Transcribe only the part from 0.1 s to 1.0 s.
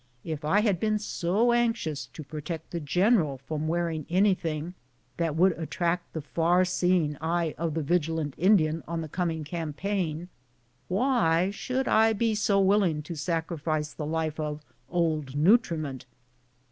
If I had been